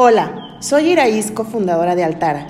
[0.00, 2.46] Hola, soy Iraís, fundadora de Altara.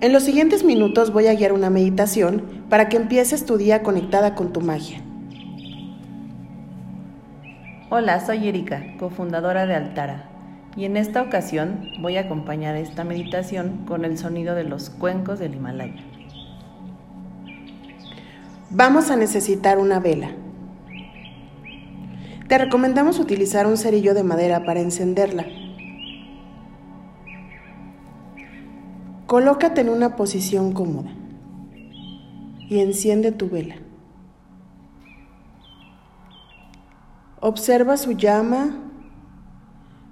[0.00, 4.34] En los siguientes minutos voy a guiar una meditación para que empieces tu día conectada
[4.34, 5.02] con tu magia.
[7.90, 10.30] Hola, soy Erika, cofundadora de Altara,
[10.74, 15.40] y en esta ocasión voy a acompañar esta meditación con el sonido de los cuencos
[15.40, 16.02] del Himalaya.
[18.70, 20.30] Vamos a necesitar una vela.
[22.48, 25.44] Te recomendamos utilizar un cerillo de madera para encenderla.
[29.32, 31.10] Colócate en una posición cómoda
[32.68, 33.76] y enciende tu vela.
[37.40, 38.76] Observa su llama,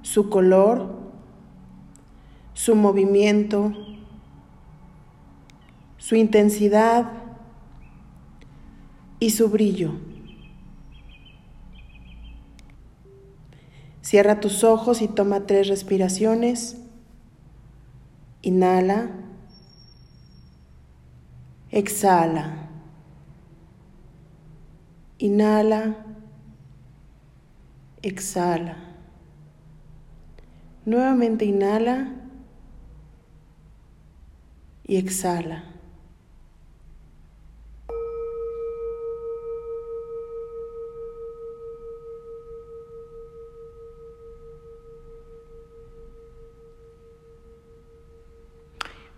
[0.00, 0.94] su color,
[2.54, 3.74] su movimiento,
[5.98, 7.12] su intensidad
[9.18, 9.96] y su brillo.
[14.00, 16.78] Cierra tus ojos y toma tres respiraciones.
[18.42, 19.10] Inhala.
[21.70, 22.68] Exhala.
[25.18, 25.96] Inhala.
[28.02, 28.76] Exhala.
[30.86, 32.14] Nuevamente inhala
[34.84, 35.69] y exhala.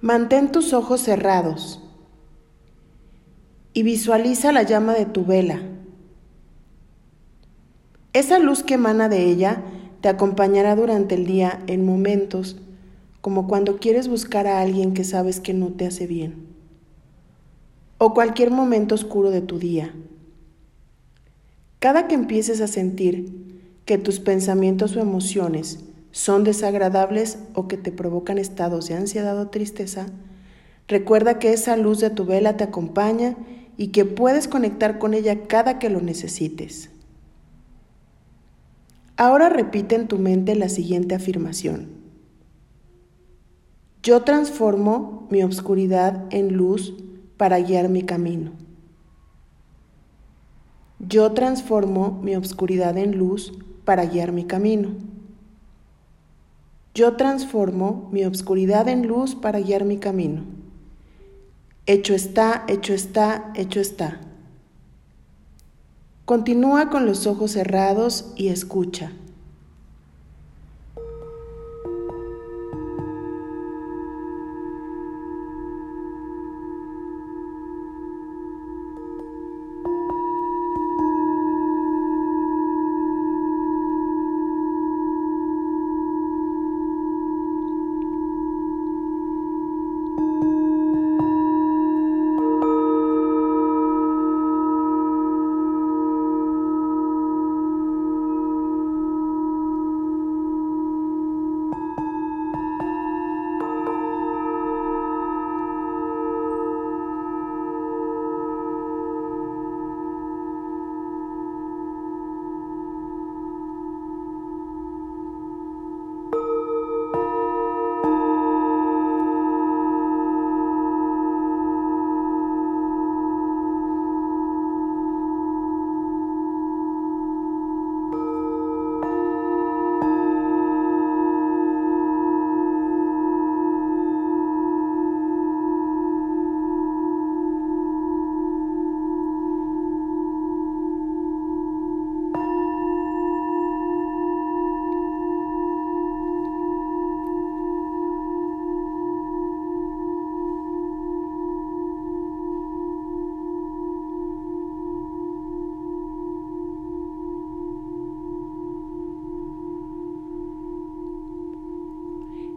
[0.02, 1.80] Mantén tus ojos cerrados
[3.72, 5.62] y visualiza la llama de tu vela.
[8.12, 9.62] Esa luz que emana de ella
[10.00, 12.56] te acompañará durante el día en momentos
[13.20, 16.48] como cuando quieres buscar a alguien que sabes que no te hace bien,
[17.98, 19.94] o cualquier momento oscuro de tu día.
[21.78, 27.90] Cada que empieces a sentir que tus pensamientos o emociones son desagradables o que te
[27.90, 30.06] provocan estados de ansiedad o tristeza,
[30.86, 33.36] recuerda que esa luz de tu vela te acompaña
[33.76, 36.90] y que puedes conectar con ella cada que lo necesites.
[39.16, 41.88] Ahora repite en tu mente la siguiente afirmación.
[44.02, 46.94] Yo transformo mi obscuridad en luz
[47.36, 48.52] para guiar mi camino.
[50.98, 53.52] Yo transformo mi obscuridad en luz
[53.84, 54.90] para guiar mi camino.
[56.94, 60.42] Yo transformo mi obscuridad en luz para guiar mi camino.
[61.86, 64.20] Hecho está, hecho está, hecho está.
[66.26, 69.12] Continúa con los ojos cerrados y escucha.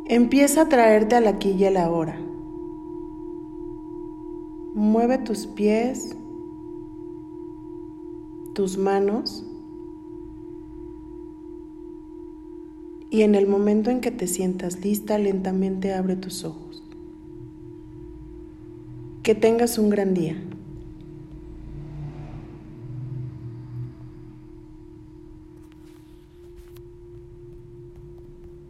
[0.07, 2.19] Empieza a traerte al aquí y a la hora.
[4.75, 6.15] Mueve tus pies,
[8.53, 9.45] tus manos
[13.09, 16.83] y en el momento en que te sientas lista, lentamente abre tus ojos.
[19.23, 20.35] Que tengas un gran día.